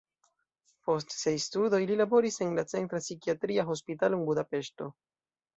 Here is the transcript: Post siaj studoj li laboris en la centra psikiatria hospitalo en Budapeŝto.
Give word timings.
Post 0.87 1.13
siaj 1.15 1.33
studoj 1.43 1.81
li 1.91 1.99
laboris 2.01 2.39
en 2.47 2.57
la 2.61 2.65
centra 2.73 3.03
psikiatria 3.05 3.69
hospitalo 3.71 4.21
en 4.21 4.29
Budapeŝto. 4.31 4.91